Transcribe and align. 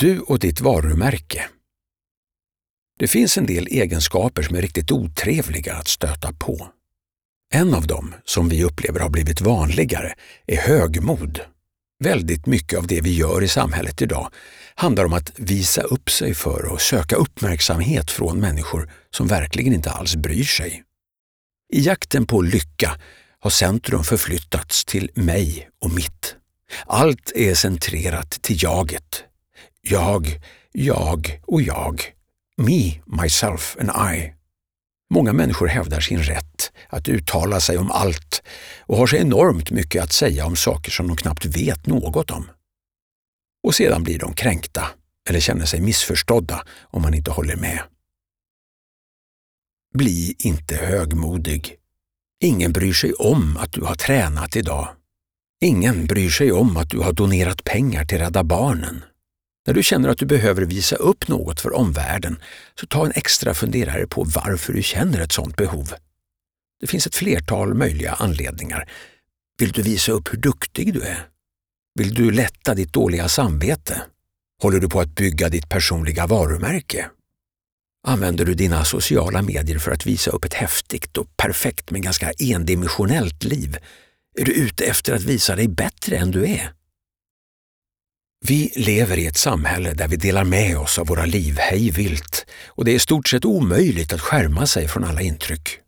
Du 0.00 0.20
och 0.20 0.38
ditt 0.38 0.60
varumärke. 0.60 1.48
Det 2.98 3.08
finns 3.08 3.38
en 3.38 3.46
del 3.46 3.66
egenskaper 3.66 4.42
som 4.42 4.56
är 4.56 4.62
riktigt 4.62 4.92
otrevliga 4.92 5.74
att 5.74 5.88
stöta 5.88 6.32
på. 6.32 6.68
En 7.54 7.74
av 7.74 7.86
dem, 7.86 8.14
som 8.24 8.48
vi 8.48 8.64
upplever 8.64 9.00
har 9.00 9.08
blivit 9.08 9.40
vanligare, 9.40 10.14
är 10.46 10.56
högmod. 10.56 11.40
Väldigt 12.04 12.46
mycket 12.46 12.78
av 12.78 12.86
det 12.86 13.00
vi 13.00 13.14
gör 13.14 13.44
i 13.44 13.48
samhället 13.48 14.02
idag 14.02 14.30
handlar 14.74 15.04
om 15.04 15.12
att 15.12 15.32
visa 15.36 15.82
upp 15.82 16.10
sig 16.10 16.34
för 16.34 16.72
och 16.72 16.80
söka 16.80 17.16
uppmärksamhet 17.16 18.10
från 18.10 18.40
människor 18.40 18.90
som 19.10 19.26
verkligen 19.26 19.72
inte 19.72 19.90
alls 19.90 20.16
bryr 20.16 20.44
sig. 20.44 20.82
I 21.72 21.80
jakten 21.80 22.26
på 22.26 22.42
lycka 22.42 23.00
har 23.40 23.50
centrum 23.50 24.04
förflyttats 24.04 24.84
till 24.84 25.10
mig 25.14 25.68
och 25.80 25.94
mitt. 25.94 26.36
Allt 26.86 27.32
är 27.34 27.54
centrerat 27.54 28.30
till 28.30 28.62
jaget. 28.62 29.24
Jag, 29.80 30.40
jag 30.72 31.40
och 31.46 31.62
jag. 31.62 32.14
Me, 32.56 33.00
myself 33.22 33.76
and 33.80 34.14
I. 34.14 34.34
Många 35.10 35.32
människor 35.32 35.66
hävdar 35.66 36.00
sin 36.00 36.22
rätt 36.22 36.72
att 36.88 37.08
uttala 37.08 37.60
sig 37.60 37.78
om 37.78 37.90
allt 37.90 38.42
och 38.80 38.96
har 38.96 39.06
så 39.06 39.16
enormt 39.16 39.70
mycket 39.70 40.02
att 40.02 40.12
säga 40.12 40.46
om 40.46 40.56
saker 40.56 40.90
som 40.90 41.08
de 41.08 41.16
knappt 41.16 41.44
vet 41.44 41.86
något 41.86 42.30
om. 42.30 42.50
Och 43.62 43.74
sedan 43.74 44.02
blir 44.02 44.18
de 44.18 44.34
kränkta 44.34 44.88
eller 45.28 45.40
känner 45.40 45.66
sig 45.66 45.80
missförstådda 45.80 46.64
om 46.82 47.02
man 47.02 47.14
inte 47.14 47.30
håller 47.30 47.56
med. 47.56 47.82
Bli 49.94 50.34
inte 50.38 50.76
högmodig. 50.76 51.76
Ingen 52.40 52.72
bryr 52.72 52.92
sig 52.92 53.12
om 53.12 53.56
att 53.56 53.72
du 53.72 53.80
har 53.80 53.94
tränat 53.94 54.56
idag. 54.56 54.88
Ingen 55.60 56.06
bryr 56.06 56.30
sig 56.30 56.52
om 56.52 56.76
att 56.76 56.90
du 56.90 56.98
har 56.98 57.12
donerat 57.12 57.64
pengar 57.64 58.04
till 58.04 58.18
Rädda 58.18 58.44
Barnen. 58.44 59.04
När 59.68 59.74
du 59.74 59.82
känner 59.82 60.08
att 60.08 60.18
du 60.18 60.26
behöver 60.26 60.62
visa 60.62 60.96
upp 60.96 61.28
något 61.28 61.60
för 61.60 61.76
omvärlden, 61.76 62.38
så 62.80 62.86
ta 62.86 63.06
en 63.06 63.12
extra 63.14 63.54
funderare 63.54 64.06
på 64.06 64.24
varför 64.24 64.72
du 64.72 64.82
känner 64.82 65.20
ett 65.20 65.32
sådant 65.32 65.56
behov. 65.56 65.92
Det 66.80 66.86
finns 66.86 67.06
ett 67.06 67.14
flertal 67.14 67.74
möjliga 67.74 68.12
anledningar. 68.12 68.90
Vill 69.58 69.72
du 69.72 69.82
visa 69.82 70.12
upp 70.12 70.32
hur 70.32 70.38
duktig 70.38 70.94
du 70.94 71.00
är? 71.00 71.26
Vill 71.94 72.14
du 72.14 72.30
lätta 72.30 72.74
ditt 72.74 72.92
dåliga 72.92 73.28
samvete? 73.28 74.02
Håller 74.62 74.78
du 74.78 74.88
på 74.88 75.00
att 75.00 75.14
bygga 75.14 75.48
ditt 75.48 75.68
personliga 75.68 76.26
varumärke? 76.26 77.10
Använder 78.06 78.44
du 78.44 78.54
dina 78.54 78.84
sociala 78.84 79.42
medier 79.42 79.78
för 79.78 79.90
att 79.90 80.06
visa 80.06 80.30
upp 80.30 80.44
ett 80.44 80.54
häftigt 80.54 81.16
och 81.16 81.36
perfekt 81.36 81.90
men 81.90 82.02
ganska 82.02 82.32
endimensionellt 82.38 83.44
liv? 83.44 83.76
Är 84.38 84.44
du 84.44 84.52
ute 84.52 84.84
efter 84.84 85.14
att 85.14 85.22
visa 85.22 85.56
dig 85.56 85.68
bättre 85.68 86.16
än 86.16 86.30
du 86.30 86.46
är? 86.46 86.77
Vi 88.40 88.72
lever 88.76 89.16
i 89.16 89.26
ett 89.26 89.36
samhälle 89.36 89.94
där 89.94 90.08
vi 90.08 90.16
delar 90.16 90.44
med 90.44 90.78
oss 90.78 90.98
av 90.98 91.06
våra 91.06 91.24
liv 91.24 91.56
hejvilt 91.58 92.46
och 92.66 92.84
det 92.84 92.90
är 92.90 92.94
i 92.94 92.98
stort 92.98 93.28
sett 93.28 93.44
omöjligt 93.44 94.12
att 94.12 94.20
skärma 94.20 94.66
sig 94.66 94.88
från 94.88 95.04
alla 95.04 95.20
intryck. 95.20 95.78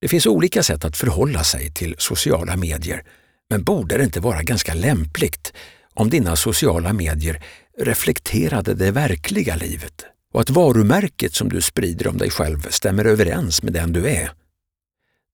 Det 0.00 0.08
finns 0.08 0.26
olika 0.26 0.62
sätt 0.62 0.84
att 0.84 0.96
förhålla 0.96 1.44
sig 1.44 1.74
till 1.74 1.94
sociala 1.98 2.56
medier, 2.56 3.04
men 3.50 3.62
borde 3.62 3.98
det 3.98 4.04
inte 4.04 4.20
vara 4.20 4.42
ganska 4.42 4.74
lämpligt 4.74 5.52
om 5.94 6.10
dina 6.10 6.36
sociala 6.36 6.92
medier 6.92 7.42
reflekterade 7.78 8.74
det 8.74 8.90
verkliga 8.90 9.56
livet 9.56 10.06
och 10.32 10.40
att 10.40 10.50
varumärket 10.50 11.34
som 11.34 11.48
du 11.48 11.60
sprider 11.60 12.08
om 12.08 12.18
dig 12.18 12.30
själv 12.30 12.66
stämmer 12.70 13.04
överens 13.04 13.62
med 13.62 13.72
den 13.72 13.92
du 13.92 14.08
är? 14.08 14.32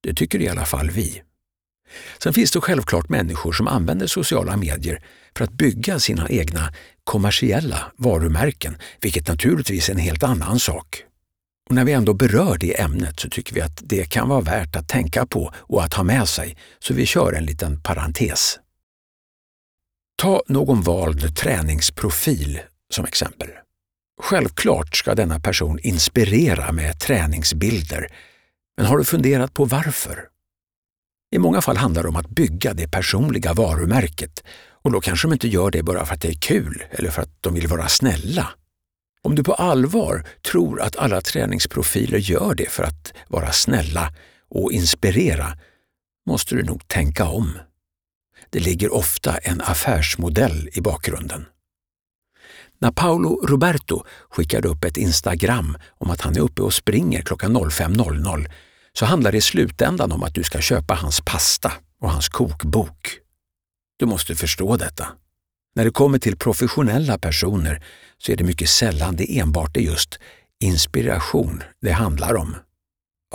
Det 0.03 0.15
tycker 0.15 0.43
i 0.43 0.49
alla 0.49 0.65
fall 0.65 0.91
vi. 0.91 1.23
Sen 2.23 2.33
finns 2.33 2.51
det 2.51 2.61
självklart 2.61 3.09
människor 3.09 3.53
som 3.53 3.69
använder 3.69 4.07
sociala 4.07 4.57
medier 4.57 5.03
för 5.37 5.45
att 5.45 5.53
bygga 5.53 5.99
sina 5.99 6.29
egna 6.29 6.73
kommersiella 7.05 7.93
varumärken, 7.97 8.77
vilket 9.01 9.29
naturligtvis 9.29 9.89
är 9.89 9.93
en 9.93 9.99
helt 9.99 10.23
annan 10.23 10.59
sak. 10.59 11.03
Och 11.69 11.75
när 11.75 11.85
vi 11.85 11.93
ändå 11.93 12.15
berör 12.15 12.57
det 12.59 12.81
ämnet 12.81 13.21
så 13.21 13.29
tycker 13.29 13.55
vi 13.55 13.61
att 13.61 13.81
det 13.85 14.05
kan 14.05 14.29
vara 14.29 14.41
värt 14.41 14.77
att 14.77 14.89
tänka 14.89 15.27
på 15.27 15.53
och 15.57 15.85
att 15.85 15.95
ha 15.95 16.05
med 16.05 16.29
sig, 16.29 16.57
så 16.79 16.95
vi 16.95 17.07
kör 17.07 17.33
en 17.33 17.45
liten 17.45 17.81
parentes. 17.81 18.59
Ta 20.17 20.43
någon 20.49 20.83
vald 20.83 21.37
träningsprofil 21.37 22.61
som 22.95 23.05
exempel. 23.05 23.49
Självklart 24.23 24.97
ska 24.97 25.15
denna 25.15 25.41
person 25.41 25.79
inspirera 25.83 26.73
med 26.73 27.01
träningsbilder, 27.01 28.09
men 28.77 28.87
har 28.87 28.99
du 28.99 29.05
funderat 29.05 29.55
på 29.55 29.65
varför? 29.65 30.29
I 31.31 31.39
många 31.39 31.61
fall 31.61 31.77
handlar 31.77 32.03
det 32.03 32.09
om 32.09 32.17
att 32.17 32.31
bygga 32.31 32.75
det 32.75 32.89
personliga 32.89 33.53
varumärket 33.53 34.45
och 34.71 34.93
då 34.93 35.01
kanske 35.01 35.29
de 35.29 35.33
inte 35.33 35.49
gör 35.49 35.71
det 35.71 35.83
bara 35.83 36.07
för 36.07 36.15
att 36.15 36.21
det 36.21 36.29
är 36.29 36.41
kul 36.41 36.85
eller 36.91 37.11
för 37.11 37.23
att 37.23 37.43
de 37.43 37.55
vill 37.55 37.67
vara 37.67 37.89
snälla. 37.89 38.49
Om 39.23 39.35
du 39.35 39.45
på 39.45 39.55
allvar 39.55 40.27
tror 40.51 40.81
att 40.81 40.97
alla 40.97 41.21
träningsprofiler 41.21 42.19
gör 42.19 42.55
det 42.55 42.71
för 42.71 42.83
att 42.83 43.13
vara 43.29 43.53
snälla 43.53 44.13
och 44.49 44.73
inspirera 44.73 45.59
måste 46.27 46.55
du 46.55 46.63
nog 46.63 46.89
tänka 46.89 47.25
om. 47.25 47.59
Det 48.51 48.61
ligger 48.61 48.95
ofta 48.95 49.37
en 49.37 49.61
affärsmodell 49.61 50.69
i 50.73 50.81
bakgrunden. 50.81 51.47
När 52.79 52.91
Paolo 52.91 53.47
Roberto 53.47 54.05
skickade 54.31 54.69
upp 54.69 54.85
ett 54.85 54.97
Instagram 54.97 55.77
om 55.99 56.11
att 56.11 56.21
han 56.21 56.37
är 56.37 56.41
uppe 56.41 56.63
och 56.63 56.75
springer 56.75 57.23
klockan 57.23 57.57
05.00 57.57 58.51
så 58.99 59.05
handlar 59.07 59.33
det 59.33 59.39
i 59.39 59.41
slutändan 59.41 60.13
om 60.13 60.23
att 60.23 60.35
du 60.35 60.43
ska 60.43 60.61
köpa 60.61 60.95
hans 60.95 61.21
pasta 61.21 61.73
och 62.01 62.11
hans 62.11 62.29
kokbok. 62.29 63.19
Du 63.97 64.07
måste 64.07 64.35
förstå 64.35 64.77
detta. 64.77 65.09
När 65.75 65.85
det 65.85 65.91
kommer 65.91 66.19
till 66.19 66.37
professionella 66.37 67.19
personer 67.19 67.85
så 68.19 68.33
är 68.33 68.37
det 68.37 68.45
mycket 68.45 68.69
sällan 68.69 69.17
det 69.17 69.39
enbart 69.39 69.77
är 69.77 69.81
just 69.81 70.19
inspiration 70.65 71.63
det 71.81 71.93
handlar 71.93 72.35
om. 72.35 72.57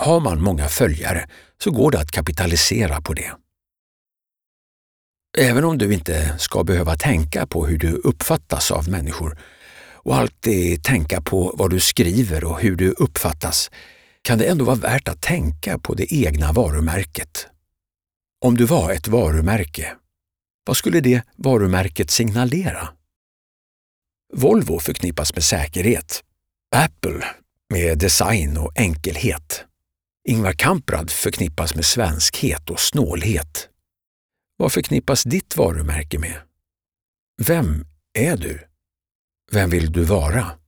Har 0.00 0.20
man 0.20 0.42
många 0.42 0.68
följare 0.68 1.28
så 1.62 1.70
går 1.70 1.90
det 1.90 2.00
att 2.00 2.10
kapitalisera 2.10 3.00
på 3.00 3.12
det. 3.12 3.32
Även 5.38 5.64
om 5.64 5.78
du 5.78 5.94
inte 5.94 6.38
ska 6.38 6.64
behöva 6.64 6.96
tänka 6.96 7.46
på 7.46 7.66
hur 7.66 7.78
du 7.78 7.92
uppfattas 7.92 8.70
av 8.70 8.88
människor 8.88 9.38
och 9.92 10.16
alltid 10.16 10.84
tänka 10.84 11.20
på 11.20 11.54
vad 11.56 11.70
du 11.70 11.80
skriver 11.80 12.44
och 12.44 12.60
hur 12.60 12.76
du 12.76 12.90
uppfattas 12.90 13.70
kan 14.22 14.38
det 14.38 14.44
ändå 14.44 14.64
vara 14.64 14.76
värt 14.76 15.08
att 15.08 15.22
tänka 15.22 15.78
på 15.78 15.94
det 15.94 16.14
egna 16.14 16.52
varumärket. 16.52 17.46
Om 18.44 18.56
du 18.56 18.64
var 18.64 18.92
ett 18.92 19.08
varumärke, 19.08 19.96
vad 20.66 20.76
skulle 20.76 21.00
det 21.00 21.22
varumärket 21.36 22.10
signalera? 22.10 22.88
Volvo 24.34 24.78
förknippas 24.78 25.34
med 25.34 25.44
säkerhet, 25.44 26.24
Apple 26.74 27.24
med 27.72 27.98
design 27.98 28.58
och 28.58 28.78
enkelhet. 28.78 29.64
Ingvar 30.28 30.52
Kamprad 30.52 31.10
förknippas 31.10 31.74
med 31.74 31.84
svenskhet 31.84 32.70
och 32.70 32.80
snålhet. 32.80 33.68
Vad 34.56 34.72
förknippas 34.72 35.22
ditt 35.22 35.56
varumärke 35.56 36.18
med? 36.18 36.40
Vem 37.46 37.86
är 38.18 38.36
du? 38.36 38.68
Vem 39.52 39.70
vill 39.70 39.92
du 39.92 40.04
vara? 40.04 40.61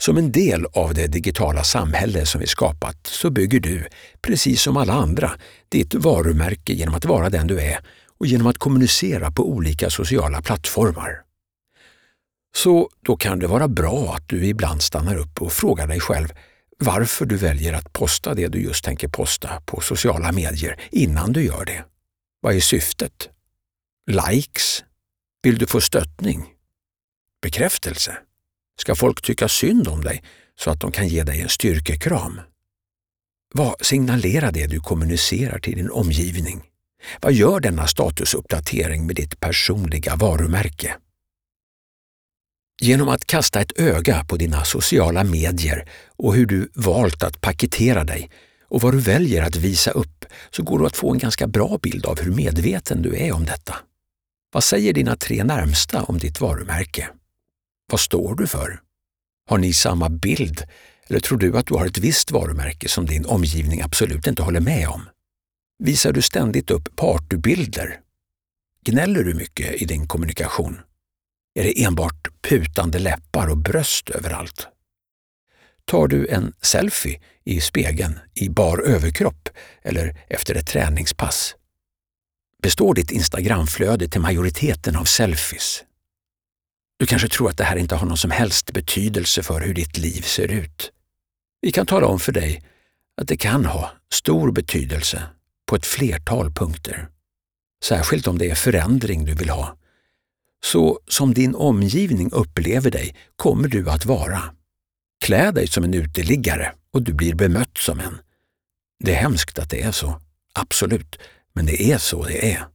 Som 0.00 0.16
en 0.16 0.32
del 0.32 0.66
av 0.72 0.94
det 0.94 1.06
digitala 1.06 1.64
samhälle 1.64 2.26
som 2.26 2.40
vi 2.40 2.46
skapat 2.46 3.06
så 3.06 3.30
bygger 3.30 3.60
du, 3.60 3.86
precis 4.22 4.62
som 4.62 4.76
alla 4.76 4.92
andra, 4.92 5.32
ditt 5.68 5.94
varumärke 5.94 6.72
genom 6.72 6.94
att 6.94 7.04
vara 7.04 7.30
den 7.30 7.46
du 7.46 7.60
är 7.60 7.78
och 8.18 8.26
genom 8.26 8.46
att 8.46 8.58
kommunicera 8.58 9.30
på 9.30 9.50
olika 9.50 9.90
sociala 9.90 10.42
plattformar. 10.42 11.22
Så 12.56 12.90
då 13.02 13.16
kan 13.16 13.38
det 13.38 13.46
vara 13.46 13.68
bra 13.68 14.14
att 14.14 14.28
du 14.28 14.46
ibland 14.46 14.82
stannar 14.82 15.16
upp 15.16 15.42
och 15.42 15.52
frågar 15.52 15.86
dig 15.86 16.00
själv 16.00 16.28
varför 16.78 17.26
du 17.26 17.36
väljer 17.36 17.72
att 17.72 17.92
posta 17.92 18.34
det 18.34 18.48
du 18.48 18.62
just 18.62 18.84
tänker 18.84 19.08
posta 19.08 19.62
på 19.66 19.80
sociala 19.80 20.32
medier 20.32 20.80
innan 20.90 21.32
du 21.32 21.44
gör 21.44 21.64
det. 21.64 21.84
Vad 22.40 22.56
är 22.56 22.60
syftet? 22.60 23.28
Likes? 24.06 24.84
Vill 25.42 25.58
du 25.58 25.66
få 25.66 25.80
stöttning? 25.80 26.46
Bekräftelse? 27.42 28.16
Ska 28.80 28.94
folk 28.94 29.22
tycka 29.22 29.48
synd 29.48 29.88
om 29.88 30.00
dig 30.00 30.22
så 30.58 30.70
att 30.70 30.80
de 30.80 30.92
kan 30.92 31.08
ge 31.08 31.22
dig 31.22 31.40
en 31.40 31.48
styrkekram? 31.48 32.40
Vad 33.54 33.86
signalerar 33.86 34.52
det 34.52 34.66
du 34.66 34.80
kommunicerar 34.80 35.58
till 35.58 35.76
din 35.76 35.90
omgivning? 35.90 36.62
Vad 37.20 37.32
gör 37.32 37.60
denna 37.60 37.86
statusuppdatering 37.86 39.06
med 39.06 39.16
ditt 39.16 39.40
personliga 39.40 40.16
varumärke? 40.16 40.96
Genom 42.82 43.08
att 43.08 43.26
kasta 43.26 43.60
ett 43.60 43.78
öga 43.78 44.24
på 44.24 44.36
dina 44.36 44.64
sociala 44.64 45.24
medier 45.24 45.88
och 46.16 46.34
hur 46.34 46.46
du 46.46 46.70
valt 46.74 47.22
att 47.22 47.40
paketera 47.40 48.04
dig 48.04 48.30
och 48.68 48.80
vad 48.80 48.94
du 48.94 49.00
väljer 49.00 49.42
att 49.42 49.56
visa 49.56 49.90
upp 49.90 50.24
så 50.50 50.62
går 50.62 50.78
det 50.78 50.86
att 50.86 50.96
få 50.96 51.12
en 51.12 51.18
ganska 51.18 51.46
bra 51.46 51.78
bild 51.82 52.06
av 52.06 52.20
hur 52.20 52.32
medveten 52.32 53.02
du 53.02 53.16
är 53.16 53.32
om 53.32 53.44
detta. 53.44 53.76
Vad 54.52 54.64
säger 54.64 54.92
dina 54.92 55.16
tre 55.16 55.44
närmsta 55.44 56.02
om 56.02 56.18
ditt 56.18 56.40
varumärke? 56.40 57.08
Vad 57.90 58.00
står 58.00 58.34
du 58.34 58.46
för? 58.46 58.80
Har 59.48 59.58
ni 59.58 59.72
samma 59.72 60.08
bild 60.08 60.62
eller 61.06 61.20
tror 61.20 61.38
du 61.38 61.58
att 61.58 61.66
du 61.66 61.74
har 61.74 61.86
ett 61.86 61.98
visst 61.98 62.30
varumärke 62.30 62.88
som 62.88 63.06
din 63.06 63.26
omgivning 63.26 63.82
absolut 63.82 64.26
inte 64.26 64.42
håller 64.42 64.60
med 64.60 64.88
om? 64.88 65.08
Visar 65.78 66.12
du 66.12 66.22
ständigt 66.22 66.70
upp 66.70 66.96
partybilder? 66.96 68.00
Gnäller 68.84 69.24
du 69.24 69.34
mycket 69.34 69.82
i 69.82 69.84
din 69.84 70.06
kommunikation? 70.06 70.80
Är 71.54 71.62
det 71.62 71.84
enbart 71.84 72.28
putande 72.42 72.98
läppar 72.98 73.48
och 73.48 73.58
bröst 73.58 74.10
överallt? 74.10 74.68
Tar 75.84 76.08
du 76.08 76.26
en 76.26 76.52
selfie 76.62 77.20
i 77.44 77.60
spegeln 77.60 78.18
i 78.34 78.48
bar 78.48 78.78
överkropp 78.78 79.48
eller 79.82 80.20
efter 80.28 80.54
ett 80.54 80.66
träningspass? 80.66 81.56
Består 82.62 82.94
ditt 82.94 83.10
Instagramflöde 83.10 84.08
till 84.08 84.20
majoriteten 84.20 84.96
av 84.96 85.04
selfies? 85.04 85.84
Du 87.00 87.06
kanske 87.06 87.28
tror 87.28 87.50
att 87.50 87.56
det 87.56 87.64
här 87.64 87.76
inte 87.76 87.94
har 87.94 88.06
någon 88.06 88.16
som 88.16 88.30
helst 88.30 88.72
betydelse 88.72 89.42
för 89.42 89.60
hur 89.60 89.74
ditt 89.74 89.98
liv 89.98 90.22
ser 90.22 90.48
ut. 90.48 90.92
Vi 91.60 91.72
kan 91.72 91.86
tala 91.86 92.06
om 92.06 92.20
för 92.20 92.32
dig 92.32 92.64
att 93.20 93.28
det 93.28 93.36
kan 93.36 93.64
ha 93.64 93.90
stor 94.12 94.52
betydelse 94.52 95.22
på 95.66 95.76
ett 95.76 95.86
flertal 95.86 96.52
punkter. 96.52 97.08
Särskilt 97.84 98.26
om 98.26 98.38
det 98.38 98.50
är 98.50 98.54
förändring 98.54 99.24
du 99.24 99.34
vill 99.34 99.50
ha. 99.50 99.76
Så 100.64 101.00
som 101.08 101.34
din 101.34 101.54
omgivning 101.54 102.30
upplever 102.32 102.90
dig 102.90 103.16
kommer 103.36 103.68
du 103.68 103.90
att 103.90 104.04
vara. 104.04 104.42
Klä 105.24 105.50
dig 105.50 105.66
som 105.66 105.84
en 105.84 105.94
uteliggare 105.94 106.72
och 106.92 107.02
du 107.02 107.12
blir 107.12 107.34
bemött 107.34 107.78
som 107.78 108.00
en. 108.00 108.18
Det 109.04 109.12
är 109.12 109.22
hemskt 109.22 109.58
att 109.58 109.70
det 109.70 109.82
är 109.82 109.92
så, 109.92 110.20
absolut, 110.52 111.18
men 111.52 111.66
det 111.66 111.92
är 111.92 111.98
så 111.98 112.24
det 112.24 112.52
är. 112.52 112.66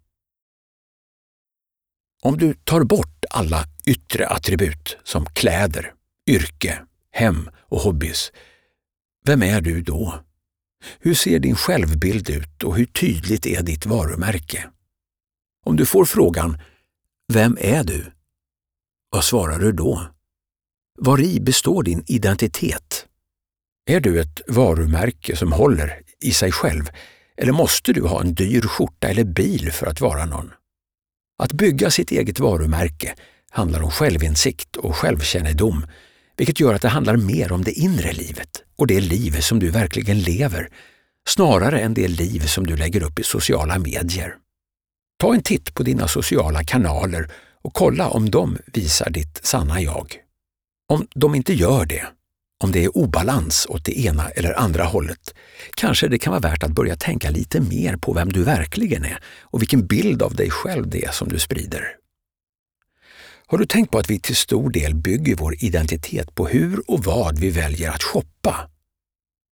Om 2.22 2.38
du 2.38 2.54
tar 2.54 2.83
bort 2.83 3.14
alla 3.35 3.65
yttre 3.85 4.27
attribut 4.27 4.97
som 5.03 5.25
kläder, 5.25 5.93
yrke, 6.29 6.81
hem 7.11 7.49
och 7.59 7.79
hobbys, 7.79 8.31
vem 9.25 9.43
är 9.43 9.61
du 9.61 9.81
då? 9.81 10.19
Hur 10.99 11.13
ser 11.13 11.39
din 11.39 11.55
självbild 11.55 12.29
ut 12.29 12.63
och 12.63 12.77
hur 12.77 12.85
tydligt 12.85 13.45
är 13.45 13.63
ditt 13.63 13.85
varumärke? 13.85 14.69
Om 15.65 15.75
du 15.75 15.85
får 15.85 16.05
frågan 16.05 16.57
”Vem 17.33 17.57
är 17.61 17.83
du?” 17.83 18.11
vad 19.09 19.23
svarar 19.23 19.59
du 19.59 19.71
då? 19.71 20.07
Var 20.97 21.21
i 21.21 21.39
består 21.39 21.83
din 21.83 22.03
identitet? 22.07 23.05
Är 23.85 23.99
du 23.99 24.21
ett 24.21 24.41
varumärke 24.47 25.35
som 25.35 25.51
håller 25.51 26.01
i 26.21 26.31
sig 26.31 26.51
själv 26.51 26.89
eller 27.38 27.51
måste 27.51 27.93
du 27.93 28.01
ha 28.01 28.21
en 28.21 28.33
dyr 28.33 28.61
skjorta 28.61 29.07
eller 29.07 29.23
bil 29.23 29.71
för 29.71 29.88
att 29.88 30.01
vara 30.01 30.25
någon? 30.25 30.51
Att 31.37 31.53
bygga 31.53 31.91
sitt 31.91 32.11
eget 32.11 32.39
varumärke 32.39 33.15
handlar 33.49 33.83
om 33.83 33.91
självinsikt 33.91 34.75
och 34.75 34.95
självkännedom, 34.95 35.85
vilket 36.37 36.59
gör 36.59 36.73
att 36.73 36.81
det 36.81 36.89
handlar 36.89 37.17
mer 37.17 37.51
om 37.51 37.63
det 37.63 37.71
inre 37.71 38.13
livet 38.13 38.63
och 38.77 38.87
det 38.87 38.99
liv 38.99 39.31
som 39.31 39.59
du 39.59 39.69
verkligen 39.69 40.19
lever, 40.19 40.69
snarare 41.27 41.79
än 41.79 41.93
det 41.93 42.07
liv 42.07 42.39
som 42.39 42.67
du 42.67 42.77
lägger 42.77 43.03
upp 43.03 43.19
i 43.19 43.23
sociala 43.23 43.79
medier. 43.79 44.35
Ta 45.19 45.33
en 45.33 45.43
titt 45.43 45.73
på 45.73 45.83
dina 45.83 46.07
sociala 46.07 46.63
kanaler 46.63 47.31
och 47.61 47.73
kolla 47.73 48.09
om 48.09 48.29
de 48.29 48.57
visar 48.73 49.09
ditt 49.09 49.45
sanna 49.45 49.81
jag. 49.81 50.17
Om 50.89 51.07
de 51.15 51.35
inte 51.35 51.53
gör 51.53 51.85
det, 51.85 52.07
om 52.63 52.71
det 52.71 52.83
är 52.83 52.97
obalans 52.97 53.65
åt 53.69 53.85
det 53.85 53.99
ena 53.99 54.29
eller 54.29 54.59
andra 54.59 54.83
hållet, 54.83 55.35
kanske 55.75 56.07
det 56.07 56.19
kan 56.19 56.31
vara 56.31 56.41
värt 56.51 56.63
att 56.63 56.71
börja 56.71 56.95
tänka 56.95 57.29
lite 57.29 57.61
mer 57.61 57.97
på 57.97 58.13
vem 58.13 58.31
du 58.31 58.43
verkligen 58.43 59.05
är 59.05 59.19
och 59.41 59.61
vilken 59.61 59.87
bild 59.87 60.21
av 60.21 60.35
dig 60.35 60.49
själv 60.49 60.89
det 60.89 61.05
är 61.05 61.11
som 61.11 61.29
du 61.29 61.39
sprider. 61.39 61.95
Har 63.47 63.57
du 63.57 63.65
tänkt 63.65 63.91
på 63.91 63.97
att 63.97 64.09
vi 64.09 64.19
till 64.19 64.35
stor 64.35 64.69
del 64.69 64.95
bygger 64.95 65.35
vår 65.35 65.55
identitet 65.63 66.35
på 66.35 66.47
hur 66.47 66.91
och 66.91 67.03
vad 67.03 67.39
vi 67.39 67.49
väljer 67.49 67.89
att 67.91 68.03
shoppa? 68.03 68.69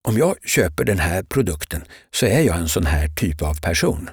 Om 0.07 0.17
jag 0.17 0.35
köper 0.45 0.83
den 0.83 1.00
här 1.00 1.23
produkten 1.23 1.83
så 2.11 2.25
är 2.25 2.41
jag 2.41 2.57
en 2.57 2.69
sån 2.69 2.85
här 2.85 3.07
typ 3.07 3.41
av 3.41 3.61
person. 3.61 4.09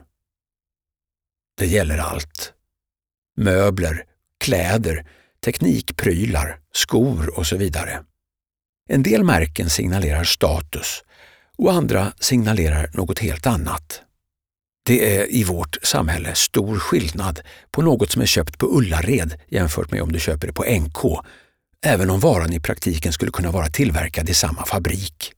Det 1.58 1.66
gäller 1.66 1.98
allt. 1.98 2.52
Möbler, 3.36 4.04
kläder, 4.38 5.06
teknikprylar, 5.44 6.60
skor 6.72 7.38
och 7.38 7.46
så 7.46 7.56
vidare. 7.56 8.04
En 8.92 9.02
del 9.02 9.24
märken 9.24 9.70
signalerar 9.70 10.24
status 10.24 11.02
och 11.58 11.72
andra 11.72 12.12
signalerar 12.20 12.90
något 12.94 13.18
helt 13.18 13.46
annat. 13.46 14.02
Det 14.86 15.16
är 15.16 15.34
i 15.34 15.44
vårt 15.44 15.78
samhälle 15.82 16.34
stor 16.34 16.78
skillnad 16.78 17.40
på 17.70 17.82
något 17.82 18.10
som 18.10 18.22
är 18.22 18.26
köpt 18.26 18.58
på 18.58 18.66
Ullared 18.78 19.34
jämfört 19.48 19.90
med 19.90 20.02
om 20.02 20.12
du 20.12 20.20
köper 20.20 20.46
det 20.46 20.52
på 20.52 20.64
NK, 20.64 21.24
även 21.86 22.10
om 22.10 22.20
varan 22.20 22.52
i 22.52 22.60
praktiken 22.60 23.12
skulle 23.12 23.30
kunna 23.30 23.50
vara 23.50 23.68
tillverkad 23.68 24.28
i 24.28 24.34
samma 24.34 24.64
fabrik. 24.64 25.32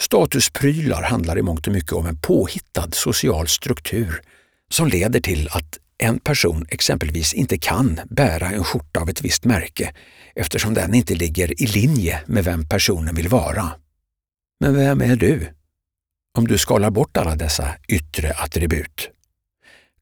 Statusprylar 0.00 1.02
handlar 1.02 1.38
i 1.38 1.42
mångt 1.42 1.66
och 1.66 1.72
mycket 1.72 1.92
om 1.92 2.06
en 2.06 2.18
påhittad 2.18 2.90
social 2.92 3.48
struktur 3.48 4.22
som 4.70 4.88
leder 4.88 5.20
till 5.20 5.48
att 5.50 5.78
en 5.98 6.18
person 6.18 6.66
exempelvis 6.68 7.34
inte 7.34 7.58
kan 7.58 8.00
bära 8.10 8.50
en 8.50 8.64
skjorta 8.64 9.00
av 9.00 9.08
ett 9.08 9.22
visst 9.22 9.44
märke 9.44 9.94
eftersom 10.34 10.74
den 10.74 10.94
inte 10.94 11.14
ligger 11.14 11.62
i 11.62 11.66
linje 11.66 12.20
med 12.26 12.44
vem 12.44 12.68
personen 12.68 13.14
vill 13.14 13.28
vara. 13.28 13.70
Men 14.60 14.74
vem 14.74 15.00
är 15.00 15.16
du? 15.16 15.48
Om 16.38 16.48
du 16.48 16.58
skalar 16.58 16.90
bort 16.90 17.16
alla 17.16 17.36
dessa 17.36 17.74
yttre 17.88 18.32
attribut. 18.32 19.10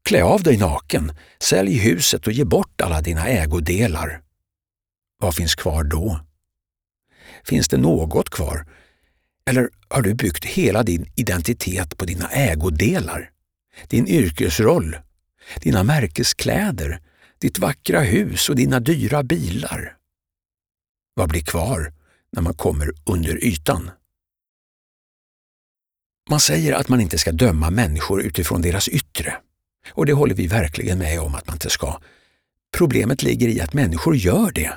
Klä 0.05 0.23
av 0.23 0.43
dig 0.43 0.57
naken, 0.57 1.13
sälj 1.43 1.79
huset 1.79 2.27
och 2.27 2.33
ge 2.33 2.45
bort 2.45 2.81
alla 2.81 3.01
dina 3.01 3.29
ägodelar. 3.29 4.21
Vad 5.19 5.35
finns 5.35 5.55
kvar 5.55 5.85
då? 5.85 6.21
Finns 7.45 7.69
det 7.69 7.77
något 7.77 8.31
kvar? 8.31 8.67
Eller 9.51 9.69
har 9.89 10.03
du 10.03 10.15
byggt 10.15 10.45
hela 10.45 10.83
din 10.83 11.13
identitet 11.17 11.97
på 11.97 12.05
dina 12.05 12.29
ägodelar? 12.29 13.31
Din 13.89 14.07
yrkesroll 14.07 14.97
dina 15.61 15.83
märkeskläder, 15.83 17.01
ditt 17.39 17.59
vackra 17.59 18.01
hus 18.01 18.49
och 18.49 18.57
dina 18.57 18.81
dyra 18.81 19.23
bilar. 19.23 19.97
Vad 21.15 21.29
blir 21.29 21.43
kvar 21.43 21.93
när 22.33 22.43
man 22.43 22.55
kommer 22.55 22.93
under 23.05 23.45
ytan? 23.45 23.91
Man 26.31 26.41
säger 26.41 26.73
att 26.73 26.89
man 26.89 27.01
inte 27.01 27.19
ska 27.19 27.33
döma 27.33 27.71
människor 27.71 28.23
utifrån 28.23 28.63
deras 28.63 28.89
yttre. 28.89 29.37
Och 29.89 30.07
det 30.07 30.13
håller 30.13 30.35
vi 30.35 30.47
verkligen 30.47 30.99
med 30.99 31.21
om 31.21 31.35
att 31.35 31.47
man 31.47 31.55
inte 31.55 31.71
ska. 31.71 32.01
Problemet 32.77 33.23
ligger 33.23 33.49
i 33.49 33.61
att 33.61 33.73
människor 33.73 34.17
gör 34.17 34.51
det. 34.51 34.73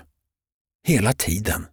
Hela 0.87 1.13
tiden. 1.13 1.65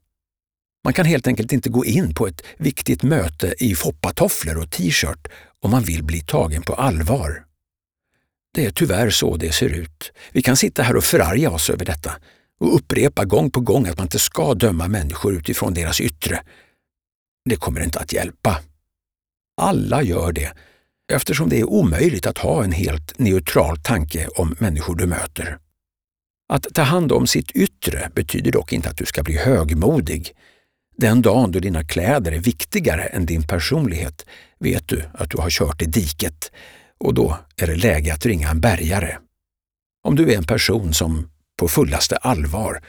Man 0.84 0.92
kan 0.92 1.06
helt 1.06 1.26
enkelt 1.26 1.52
inte 1.52 1.68
gå 1.68 1.84
in 1.84 2.14
på 2.14 2.26
ett 2.26 2.42
viktigt 2.58 3.02
möte 3.02 3.54
i 3.58 3.74
foppatofflor 3.74 4.58
och 4.58 4.70
t-shirt 4.70 5.28
om 5.60 5.70
man 5.70 5.82
vill 5.82 6.04
bli 6.04 6.20
tagen 6.20 6.62
på 6.62 6.74
allvar. 6.74 7.44
Det 8.54 8.66
är 8.66 8.70
tyvärr 8.70 9.10
så 9.10 9.36
det 9.36 9.52
ser 9.52 9.68
ut. 9.68 10.12
Vi 10.32 10.42
kan 10.42 10.56
sitta 10.56 10.82
här 10.82 10.96
och 10.96 11.04
förarga 11.04 11.50
oss 11.50 11.70
över 11.70 11.84
detta 11.84 12.12
och 12.60 12.74
upprepa 12.74 13.24
gång 13.24 13.50
på 13.50 13.60
gång 13.60 13.86
att 13.86 13.96
man 13.96 14.04
inte 14.04 14.18
ska 14.18 14.54
döma 14.54 14.88
människor 14.88 15.34
utifrån 15.34 15.74
deras 15.74 16.00
yttre. 16.00 16.42
Det 17.44 17.56
kommer 17.56 17.80
inte 17.80 17.98
att 17.98 18.12
hjälpa. 18.12 18.60
Alla 19.60 20.02
gör 20.02 20.32
det 20.32 20.52
eftersom 21.12 21.48
det 21.48 21.60
är 21.60 21.70
omöjligt 21.70 22.26
att 22.26 22.38
ha 22.38 22.64
en 22.64 22.72
helt 22.72 23.18
neutral 23.18 23.76
tanke 23.78 24.28
om 24.28 24.56
människor 24.58 24.96
du 24.96 25.06
möter. 25.06 25.58
Att 26.52 26.66
ta 26.74 26.82
hand 26.82 27.12
om 27.12 27.26
sitt 27.26 27.50
yttre 27.50 28.10
betyder 28.14 28.52
dock 28.52 28.72
inte 28.72 28.88
att 28.88 28.96
du 28.96 29.06
ska 29.06 29.22
bli 29.22 29.36
högmodig. 29.36 30.32
Den 30.96 31.22
dagen 31.22 31.52
då 31.52 31.58
dina 31.58 31.84
kläder 31.84 32.32
är 32.32 32.38
viktigare 32.38 33.04
än 33.04 33.26
din 33.26 33.42
personlighet 33.42 34.26
vet 34.58 34.88
du 34.88 35.04
att 35.14 35.30
du 35.30 35.38
har 35.38 35.50
kört 35.50 35.82
i 35.82 35.86
diket 35.86 36.52
och 37.00 37.14
då 37.14 37.38
är 37.56 37.66
det 37.66 37.76
läge 37.76 38.14
att 38.14 38.26
ringa 38.26 38.50
en 38.50 38.60
bärgare. 38.60 39.18
Om 40.02 40.16
du 40.16 40.32
är 40.32 40.36
en 40.36 40.46
person 40.46 40.94
som 40.94 41.30
på 41.58 41.68
fullaste 41.68 42.16
allvar 42.16 42.82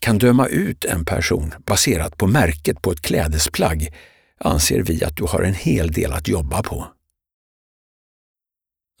kan 0.00 0.18
döma 0.18 0.46
ut 0.46 0.84
en 0.84 1.04
person 1.04 1.54
baserat 1.66 2.16
på 2.16 2.26
märket 2.26 2.82
på 2.82 2.92
ett 2.92 3.00
klädesplagg 3.00 3.94
anser 4.38 4.82
vi 4.82 5.04
att 5.04 5.16
du 5.16 5.24
har 5.24 5.42
en 5.42 5.54
hel 5.54 5.92
del 5.92 6.12
att 6.12 6.28
jobba 6.28 6.62
på. 6.62 6.88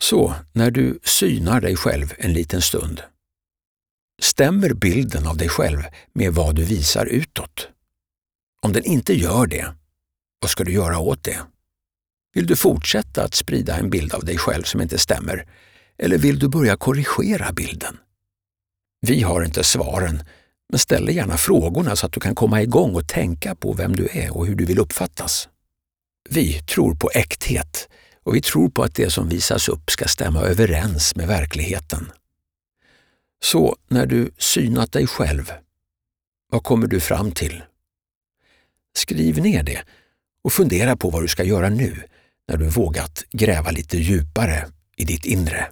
Så, 0.00 0.34
när 0.52 0.70
du 0.70 0.98
synar 1.02 1.60
dig 1.60 1.76
själv 1.76 2.14
en 2.18 2.32
liten 2.32 2.62
stund, 2.62 3.02
stämmer 4.22 4.74
bilden 4.74 5.26
av 5.26 5.36
dig 5.36 5.48
själv 5.48 5.82
med 6.12 6.34
vad 6.34 6.54
du 6.54 6.64
visar 6.64 7.06
utåt? 7.06 7.68
Om 8.62 8.72
den 8.72 8.84
inte 8.84 9.14
gör 9.14 9.46
det, 9.46 9.74
vad 10.40 10.50
ska 10.50 10.64
du 10.64 10.72
göra 10.72 10.98
åt 10.98 11.24
det? 11.24 11.38
Vill 12.38 12.46
du 12.46 12.56
fortsätta 12.56 13.24
att 13.24 13.34
sprida 13.34 13.76
en 13.76 13.90
bild 13.90 14.14
av 14.14 14.24
dig 14.24 14.38
själv 14.38 14.62
som 14.62 14.80
inte 14.80 14.98
stämmer? 14.98 15.46
Eller 15.98 16.18
vill 16.18 16.38
du 16.38 16.48
börja 16.48 16.76
korrigera 16.76 17.52
bilden? 17.52 17.96
Vi 19.00 19.22
har 19.22 19.42
inte 19.42 19.64
svaren, 19.64 20.22
men 20.68 20.78
ställ 20.78 21.08
gärna 21.08 21.36
frågorna 21.36 21.96
så 21.96 22.06
att 22.06 22.12
du 22.12 22.20
kan 22.20 22.34
komma 22.34 22.62
igång 22.62 22.94
och 22.94 23.08
tänka 23.08 23.54
på 23.54 23.72
vem 23.72 23.96
du 23.96 24.08
är 24.12 24.36
och 24.36 24.46
hur 24.46 24.54
du 24.54 24.64
vill 24.64 24.78
uppfattas. 24.78 25.48
Vi 26.30 26.62
tror 26.62 26.94
på 26.94 27.10
äkthet 27.14 27.88
och 28.22 28.34
vi 28.34 28.40
tror 28.40 28.68
på 28.68 28.82
att 28.82 28.94
det 28.94 29.10
som 29.10 29.28
visas 29.28 29.68
upp 29.68 29.90
ska 29.90 30.08
stämma 30.08 30.40
överens 30.40 31.16
med 31.16 31.28
verkligheten. 31.28 32.12
Så 33.42 33.76
när 33.88 34.06
du 34.06 34.30
synat 34.38 34.92
dig 34.92 35.06
själv, 35.06 35.52
vad 36.50 36.62
kommer 36.62 36.86
du 36.86 37.00
fram 37.00 37.32
till? 37.32 37.62
Skriv 38.96 39.42
ner 39.42 39.62
det 39.62 39.82
och 40.42 40.52
fundera 40.52 40.96
på 40.96 41.10
vad 41.10 41.22
du 41.22 41.28
ska 41.28 41.44
göra 41.44 41.68
nu 41.68 42.02
när 42.48 42.56
du 42.56 42.68
vågat 42.68 43.24
gräva 43.30 43.70
lite 43.70 43.98
djupare 43.98 44.66
i 44.96 45.04
ditt 45.04 45.26
inre. 45.26 45.66